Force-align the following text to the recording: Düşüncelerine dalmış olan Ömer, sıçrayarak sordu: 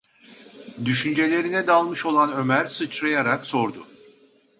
Düşüncelerine 0.85 1.67
dalmış 1.67 2.05
olan 2.05 2.31
Ömer, 2.33 2.65
sıçrayarak 2.65 3.45
sordu: 3.45 3.87